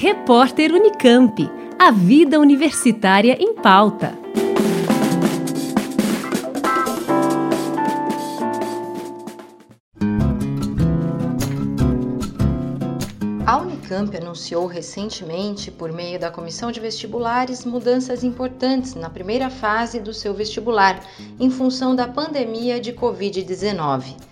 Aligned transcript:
Repórter 0.00 0.72
Unicamp. 0.72 1.50
A 1.76 1.90
vida 1.90 2.38
universitária 2.38 3.36
em 3.40 3.52
pauta. 3.52 4.16
A 13.44 13.56
Unicamp 13.56 14.16
anunciou 14.16 14.66
recentemente, 14.66 15.68
por 15.68 15.90
meio 15.92 16.20
da 16.20 16.30
Comissão 16.30 16.70
de 16.70 16.78
Vestibulares, 16.78 17.64
mudanças 17.64 18.22
importantes 18.22 18.94
na 18.94 19.10
primeira 19.10 19.50
fase 19.50 19.98
do 19.98 20.14
seu 20.14 20.32
vestibular, 20.32 21.02
em 21.40 21.50
função 21.50 21.96
da 21.96 22.06
pandemia 22.06 22.80
de 22.80 22.92
Covid-19. 22.92 24.27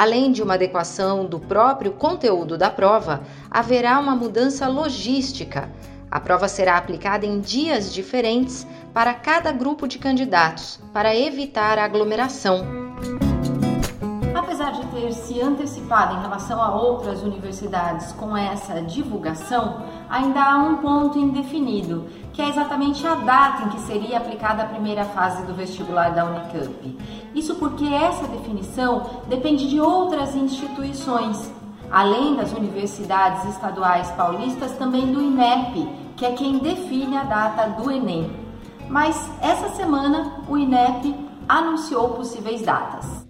Além 0.00 0.32
de 0.32 0.42
uma 0.42 0.54
adequação 0.54 1.26
do 1.26 1.38
próprio 1.38 1.92
conteúdo 1.92 2.56
da 2.56 2.70
prova, 2.70 3.20
haverá 3.50 4.00
uma 4.00 4.16
mudança 4.16 4.66
logística. 4.66 5.70
A 6.10 6.18
prova 6.18 6.48
será 6.48 6.78
aplicada 6.78 7.26
em 7.26 7.38
dias 7.38 7.92
diferentes 7.92 8.66
para 8.94 9.12
cada 9.12 9.52
grupo 9.52 9.86
de 9.86 9.98
candidatos, 9.98 10.80
para 10.94 11.14
evitar 11.14 11.78
aglomeração 11.78 13.29
ter 14.90 15.12
se 15.12 15.40
antecipado 15.40 16.16
em 16.16 16.20
relação 16.20 16.62
a 16.62 16.74
outras 16.74 17.22
universidades 17.22 18.12
com 18.12 18.36
essa 18.36 18.82
divulgação, 18.82 19.82
ainda 20.08 20.42
há 20.42 20.58
um 20.58 20.76
ponto 20.76 21.18
indefinido, 21.18 22.06
que 22.32 22.42
é 22.42 22.48
exatamente 22.48 23.06
a 23.06 23.14
data 23.14 23.64
em 23.64 23.68
que 23.70 23.80
seria 23.80 24.18
aplicada 24.18 24.62
a 24.62 24.66
primeira 24.66 25.04
fase 25.04 25.44
do 25.46 25.54
vestibular 25.54 26.10
da 26.10 26.24
Unicamp. 26.24 26.98
Isso 27.34 27.54
porque 27.56 27.86
essa 27.86 28.26
definição 28.28 29.06
depende 29.28 29.68
de 29.68 29.80
outras 29.80 30.34
instituições, 30.34 31.52
além 31.90 32.36
das 32.36 32.52
universidades 32.52 33.44
estaduais 33.44 34.10
paulistas, 34.12 34.72
também 34.72 35.12
do 35.12 35.22
INEP, 35.22 35.88
que 36.16 36.26
é 36.26 36.32
quem 36.32 36.58
define 36.58 37.16
a 37.16 37.24
data 37.24 37.68
do 37.80 37.90
Enem. 37.90 38.30
Mas 38.88 39.16
essa 39.40 39.68
semana 39.70 40.42
o 40.48 40.58
INEP 40.58 41.14
anunciou 41.48 42.10
possíveis 42.10 42.62
datas. 42.62 43.29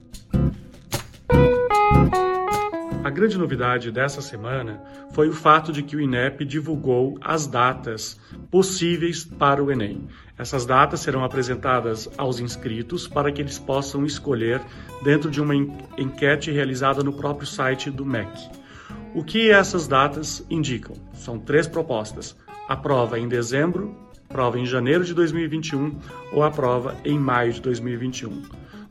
A 3.11 3.13
grande 3.13 3.37
novidade 3.37 3.91
dessa 3.91 4.23
semana 4.23 4.81
foi 5.11 5.29
o 5.29 5.33
fato 5.33 5.73
de 5.73 5.83
que 5.83 5.97
o 5.97 6.01
INEP 6.01 6.45
divulgou 6.45 7.19
as 7.21 7.45
datas 7.45 8.17
possíveis 8.53 9.25
para 9.25 9.61
o 9.61 9.69
Enem. 9.69 10.07
Essas 10.39 10.65
datas 10.65 11.01
serão 11.01 11.25
apresentadas 11.25 12.09
aos 12.17 12.39
inscritos 12.39 13.09
para 13.09 13.33
que 13.33 13.43
eles 13.43 13.59
possam 13.59 14.07
escolher 14.07 14.63
dentro 15.03 15.29
de 15.29 15.41
uma 15.41 15.57
enquete 15.99 16.53
realizada 16.53 17.03
no 17.03 17.13
próprio 17.13 17.49
site 17.49 17.91
do 17.91 18.07
MEC. 18.07 18.49
O 19.13 19.25
que 19.25 19.51
essas 19.51 19.89
datas 19.89 20.47
indicam? 20.49 20.95
São 21.13 21.37
três 21.37 21.67
propostas: 21.67 22.37
a 22.69 22.77
prova 22.77 23.19
em 23.19 23.27
dezembro, 23.27 23.93
prova 24.29 24.57
em 24.57 24.65
janeiro 24.65 25.05
de 25.05 25.15
2021 25.15 25.99
ou 26.33 26.45
a 26.45 26.51
prova 26.53 26.97
em 27.05 27.19
maio 27.19 27.53
de 27.53 27.61
2021. 27.61 28.41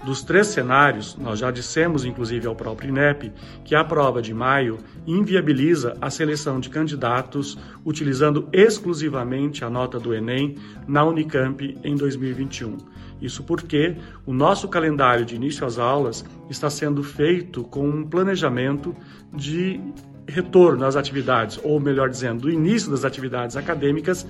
Dos 0.03 0.23
três 0.23 0.47
cenários, 0.47 1.17
nós 1.17 1.39
já 1.39 1.51
dissemos, 1.51 2.05
inclusive 2.05 2.47
ao 2.47 2.55
próprio 2.55 2.89
INEP, 2.89 3.33
que 3.65 3.75
a 3.75 3.83
prova 3.83 4.21
de 4.21 4.33
maio 4.33 4.77
inviabiliza 5.05 5.97
a 5.99 6.09
seleção 6.09 6.59
de 6.59 6.69
candidatos 6.69 7.57
utilizando 7.85 8.47
exclusivamente 8.53 9.65
a 9.65 9.69
nota 9.69 9.99
do 9.99 10.13
Enem 10.13 10.55
na 10.87 11.03
Unicamp 11.03 11.77
em 11.83 11.95
2021. 11.95 12.77
Isso 13.21 13.43
porque 13.43 13.97
o 14.25 14.33
nosso 14.33 14.69
calendário 14.69 15.25
de 15.25 15.35
início 15.35 15.65
às 15.65 15.77
aulas 15.77 16.23
está 16.49 16.69
sendo 16.69 17.03
feito 17.03 17.65
com 17.65 17.87
um 17.87 18.07
planejamento 18.07 18.95
de 19.33 19.81
retorno 20.25 20.85
às 20.85 20.95
atividades, 20.95 21.59
ou 21.61 21.77
melhor 21.79 22.09
dizendo, 22.09 22.43
do 22.43 22.49
início 22.49 22.89
das 22.89 23.03
atividades 23.03 23.57
acadêmicas 23.57 24.25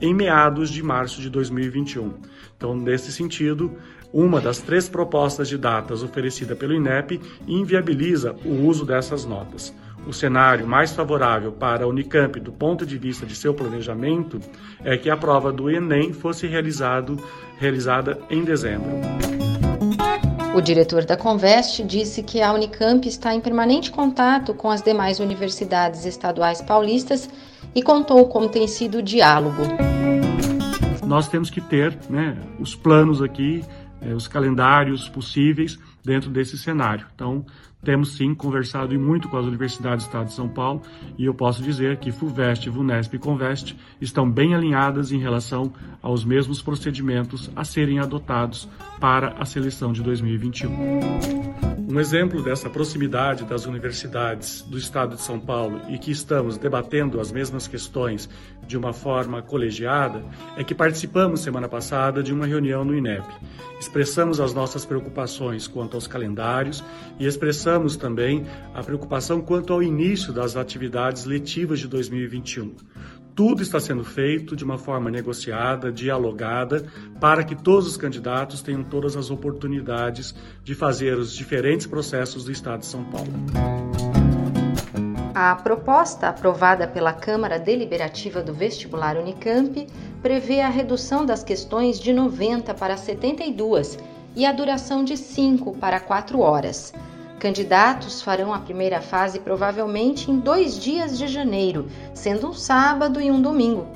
em 0.00 0.12
meados 0.12 0.68
de 0.68 0.82
março 0.82 1.20
de 1.20 1.30
2021. 1.30 2.12
Então, 2.56 2.76
nesse 2.76 3.10
sentido, 3.10 3.72
uma 4.12 4.40
das 4.40 4.60
três 4.60 4.88
propostas 4.88 5.13
de 5.46 5.56
datas 5.56 6.02
oferecida 6.02 6.56
pelo 6.56 6.74
INEP 6.74 7.20
inviabiliza 7.46 8.34
o 8.44 8.66
uso 8.66 8.84
dessas 8.84 9.24
notas. 9.24 9.72
O 10.08 10.12
cenário 10.12 10.66
mais 10.66 10.92
favorável 10.92 11.52
para 11.52 11.84
a 11.84 11.86
Unicamp 11.86 12.40
do 12.40 12.50
ponto 12.50 12.84
de 12.84 12.98
vista 12.98 13.24
de 13.24 13.36
seu 13.36 13.54
planejamento 13.54 14.40
é 14.82 14.96
que 14.96 15.08
a 15.08 15.16
prova 15.16 15.52
do 15.52 15.70
Enem 15.70 16.12
fosse 16.12 16.48
realizado, 16.48 17.16
realizada 17.58 18.18
em 18.28 18.42
dezembro. 18.42 18.90
O 20.52 20.60
diretor 20.60 21.04
da 21.04 21.16
Conveste 21.16 21.84
disse 21.84 22.20
que 22.20 22.42
a 22.42 22.52
Unicamp 22.52 23.06
está 23.06 23.32
em 23.32 23.40
permanente 23.40 23.92
contato 23.92 24.52
com 24.52 24.68
as 24.68 24.82
demais 24.82 25.20
universidades 25.20 26.04
estaduais 26.04 26.60
paulistas 26.60 27.30
e 27.72 27.80
contou 27.84 28.26
como 28.26 28.48
tem 28.48 28.66
sido 28.66 28.98
o 28.98 29.02
diálogo. 29.02 29.62
Nós 31.06 31.28
temos 31.28 31.50
que 31.50 31.60
ter 31.60 31.96
né, 32.08 32.36
os 32.58 32.74
planos 32.74 33.22
aqui, 33.22 33.62
eh, 34.04 34.14
os 34.14 34.28
calendários 34.28 35.08
possíveis 35.08 35.78
dentro 36.04 36.30
desse 36.30 36.58
cenário. 36.58 37.06
Então, 37.14 37.44
temos 37.84 38.16
sim 38.16 38.34
conversado 38.34 38.94
e 38.94 38.98
muito 38.98 39.28
com 39.28 39.36
as 39.36 39.44
universidades 39.44 40.04
do 40.04 40.08
Estado 40.08 40.26
de 40.26 40.32
São 40.32 40.48
Paulo 40.48 40.80
e 41.18 41.26
eu 41.26 41.34
posso 41.34 41.62
dizer 41.62 41.98
que 41.98 42.10
FUVEST, 42.10 42.70
VUNESP 42.70 43.16
e 43.16 43.18
CONVEST 43.18 43.76
estão 44.00 44.28
bem 44.28 44.54
alinhadas 44.54 45.12
em 45.12 45.18
relação 45.18 45.72
aos 46.00 46.24
mesmos 46.24 46.62
procedimentos 46.62 47.50
a 47.54 47.62
serem 47.62 47.98
adotados 47.98 48.68
para 48.98 49.34
a 49.38 49.44
seleção 49.44 49.92
de 49.92 50.02
2021. 50.02 51.73
Um 51.94 52.00
exemplo 52.00 52.42
dessa 52.42 52.68
proximidade 52.68 53.44
das 53.44 53.66
universidades 53.66 54.62
do 54.62 54.76
Estado 54.76 55.14
de 55.14 55.22
São 55.22 55.38
Paulo 55.38 55.80
e 55.88 55.96
que 55.96 56.10
estamos 56.10 56.58
debatendo 56.58 57.20
as 57.20 57.30
mesmas 57.30 57.68
questões 57.68 58.28
de 58.66 58.76
uma 58.76 58.92
forma 58.92 59.40
colegiada 59.40 60.24
é 60.56 60.64
que 60.64 60.74
participamos 60.74 61.42
semana 61.42 61.68
passada 61.68 62.20
de 62.20 62.32
uma 62.32 62.46
reunião 62.46 62.84
no 62.84 62.96
INEP. 62.96 63.24
Expressamos 63.78 64.40
as 64.40 64.52
nossas 64.52 64.84
preocupações 64.84 65.68
quanto 65.68 65.94
aos 65.94 66.08
calendários 66.08 66.82
e 67.16 67.26
expressamos 67.26 67.96
também 67.96 68.44
a 68.74 68.82
preocupação 68.82 69.40
quanto 69.40 69.72
ao 69.72 69.80
início 69.80 70.32
das 70.32 70.56
atividades 70.56 71.24
letivas 71.24 71.78
de 71.78 71.86
2021. 71.86 72.74
Tudo 73.34 73.62
está 73.62 73.80
sendo 73.80 74.04
feito 74.04 74.54
de 74.54 74.62
uma 74.62 74.78
forma 74.78 75.10
negociada, 75.10 75.90
dialogada, 75.90 76.86
para 77.20 77.42
que 77.42 77.56
todos 77.56 77.88
os 77.88 77.96
candidatos 77.96 78.62
tenham 78.62 78.84
todas 78.84 79.16
as 79.16 79.28
oportunidades 79.28 80.32
de 80.62 80.72
fazer 80.72 81.18
os 81.18 81.34
diferentes 81.34 81.84
processos 81.84 82.44
do 82.44 82.52
Estado 82.52 82.80
de 82.80 82.86
São 82.86 83.02
Paulo. 83.04 83.32
A 85.34 85.56
proposta 85.56 86.28
aprovada 86.28 86.86
pela 86.86 87.12
Câmara 87.12 87.58
Deliberativa 87.58 88.40
do 88.40 88.54
Vestibular 88.54 89.16
Unicamp 89.16 89.84
prevê 90.22 90.60
a 90.60 90.68
redução 90.68 91.26
das 91.26 91.42
questões 91.42 91.98
de 91.98 92.12
90 92.12 92.72
para 92.74 92.96
72 92.96 93.98
e 94.36 94.46
a 94.46 94.52
duração 94.52 95.02
de 95.02 95.16
5 95.16 95.76
para 95.78 95.98
4 95.98 96.38
horas. 96.38 96.92
Candidatos 97.44 98.22
farão 98.22 98.54
a 98.54 98.58
primeira 98.58 99.02
fase 99.02 99.38
provavelmente 99.38 100.30
em 100.30 100.38
dois 100.38 100.78
dias 100.78 101.18
de 101.18 101.28
janeiro, 101.28 101.90
sendo 102.14 102.48
um 102.48 102.54
sábado 102.54 103.20
e 103.20 103.30
um 103.30 103.38
domingo. 103.38 103.86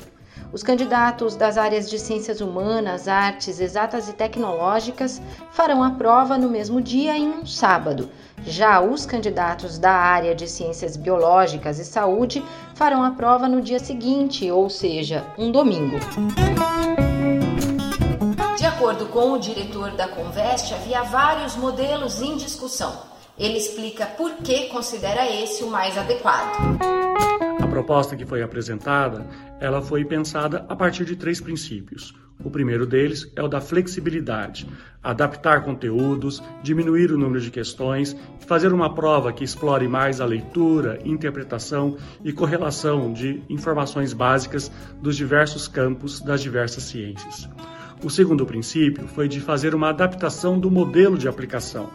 Os 0.52 0.62
candidatos 0.62 1.34
das 1.34 1.56
áreas 1.56 1.88
de 1.88 1.98
ciências 1.98 2.42
humanas, 2.42 3.08
artes, 3.08 3.58
exatas 3.58 4.06
e 4.06 4.12
tecnológicas 4.12 5.22
farão 5.50 5.82
a 5.82 5.92
prova 5.92 6.36
no 6.36 6.50
mesmo 6.50 6.82
dia 6.82 7.16
em 7.16 7.26
um 7.26 7.46
sábado. 7.46 8.10
Já 8.44 8.82
os 8.82 9.06
candidatos 9.06 9.78
da 9.78 9.92
área 9.92 10.34
de 10.34 10.46
ciências 10.46 10.94
biológicas 10.94 11.78
e 11.78 11.86
saúde 11.86 12.44
farão 12.74 13.02
a 13.02 13.12
prova 13.12 13.48
no 13.48 13.62
dia 13.62 13.78
seguinte, 13.78 14.50
ou 14.50 14.68
seja, 14.68 15.24
um 15.38 15.50
domingo. 15.50 15.96
De 18.58 18.66
acordo 18.66 19.06
com 19.06 19.32
o 19.32 19.38
diretor 19.38 19.92
da 19.92 20.06
Conveste, 20.06 20.74
havia 20.74 21.02
vários 21.02 21.56
modelos 21.56 22.20
em 22.20 22.36
discussão. 22.36 23.16
Ele 23.38 23.56
explica 23.56 24.04
por 24.04 24.34
que 24.38 24.66
considera 24.66 25.24
esse 25.30 25.62
o 25.62 25.70
mais 25.70 25.96
adequado. 25.96 26.56
A 27.62 27.66
proposta 27.68 28.16
que 28.16 28.26
foi 28.26 28.42
apresentada, 28.42 29.24
ela 29.60 29.80
foi 29.80 30.04
pensada 30.04 30.66
a 30.68 30.74
partir 30.74 31.04
de 31.04 31.14
três 31.14 31.40
princípios. 31.40 32.12
O 32.42 32.50
primeiro 32.50 32.84
deles 32.84 33.30
é 33.36 33.42
o 33.42 33.48
da 33.48 33.60
flexibilidade, 33.60 34.68
adaptar 35.02 35.62
conteúdos, 35.64 36.42
diminuir 36.62 37.12
o 37.12 37.18
número 37.18 37.40
de 37.40 37.50
questões, 37.50 38.16
fazer 38.40 38.72
uma 38.72 38.92
prova 38.92 39.32
que 39.32 39.44
explore 39.44 39.86
mais 39.86 40.20
a 40.20 40.24
leitura, 40.24 40.98
interpretação 41.04 41.96
e 42.24 42.32
correlação 42.32 43.12
de 43.12 43.42
informações 43.48 44.12
básicas 44.12 44.70
dos 45.00 45.16
diversos 45.16 45.68
campos 45.68 46.20
das 46.20 46.40
diversas 46.40 46.84
ciências. 46.84 47.48
O 48.04 48.10
segundo 48.10 48.46
princípio 48.46 49.06
foi 49.06 49.28
de 49.28 49.40
fazer 49.40 49.74
uma 49.74 49.90
adaptação 49.90 50.58
do 50.58 50.70
modelo 50.70 51.18
de 51.18 51.28
aplicação 51.28 51.88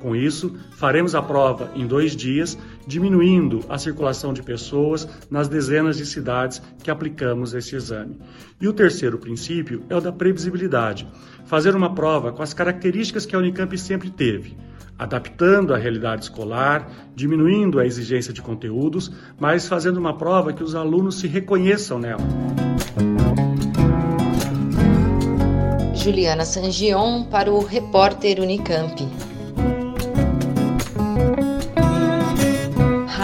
com 0.00 0.14
isso, 0.14 0.56
faremos 0.70 1.14
a 1.14 1.22
prova 1.22 1.70
em 1.74 1.86
dois 1.86 2.14
dias, 2.14 2.56
diminuindo 2.86 3.64
a 3.68 3.76
circulação 3.76 4.32
de 4.32 4.42
pessoas 4.42 5.08
nas 5.30 5.48
dezenas 5.48 5.96
de 5.96 6.06
cidades 6.06 6.62
que 6.82 6.90
aplicamos 6.90 7.52
esse 7.52 7.74
exame. 7.74 8.18
E 8.60 8.68
o 8.68 8.72
terceiro 8.72 9.18
princípio 9.18 9.82
é 9.88 9.96
o 9.96 10.00
da 10.00 10.12
previsibilidade. 10.12 11.08
Fazer 11.46 11.74
uma 11.74 11.94
prova 11.94 12.32
com 12.32 12.42
as 12.42 12.54
características 12.54 13.26
que 13.26 13.34
a 13.34 13.38
Unicamp 13.38 13.76
sempre 13.76 14.10
teve. 14.10 14.56
adaptando 14.98 15.72
a 15.72 15.78
realidade 15.78 16.24
escolar, 16.24 16.90
diminuindo 17.14 17.78
a 17.78 17.86
exigência 17.86 18.32
de 18.32 18.42
conteúdos, 18.42 19.12
mas 19.38 19.68
fazendo 19.68 19.98
uma 19.98 20.18
prova 20.18 20.52
que 20.52 20.62
os 20.62 20.74
alunos 20.74 21.20
se 21.20 21.28
reconheçam 21.28 21.98
nela. 21.98 22.22
Juliana 25.94 26.44
Sangion 26.44 27.24
para 27.24 27.50
o 27.50 27.64
repórter 27.64 28.40
Unicamp. 28.40 29.06